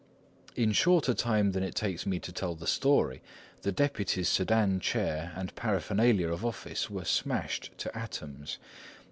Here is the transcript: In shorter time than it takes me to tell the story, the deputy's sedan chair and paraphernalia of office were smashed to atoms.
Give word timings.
In 0.55 0.71
shorter 0.71 1.13
time 1.13 1.51
than 1.51 1.61
it 1.61 1.75
takes 1.75 2.07
me 2.07 2.17
to 2.21 2.31
tell 2.31 2.55
the 2.55 2.65
story, 2.65 3.21
the 3.61 3.71
deputy's 3.71 4.27
sedan 4.29 4.79
chair 4.79 5.31
and 5.35 5.53
paraphernalia 5.53 6.29
of 6.31 6.43
office 6.43 6.89
were 6.89 7.05
smashed 7.05 7.69
to 7.77 7.95
atoms. 7.95 8.57